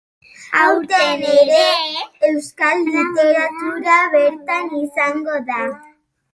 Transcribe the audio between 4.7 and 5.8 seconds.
izango da.